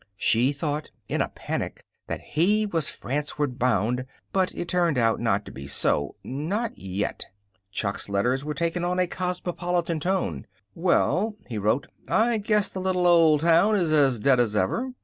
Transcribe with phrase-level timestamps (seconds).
[0.17, 5.45] She thought, in a panic, that he was Franceward bound, but it turned out not
[5.45, 6.15] to be so.
[6.23, 7.27] Not yet.
[7.71, 10.47] Chuck's letters were taking on a cosmopolitan tone.
[10.73, 14.91] "Well," he wrote, "I guess the little old town is as dead as ever.